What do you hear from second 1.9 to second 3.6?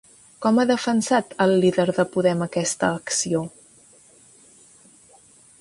de Podem aquesta acció?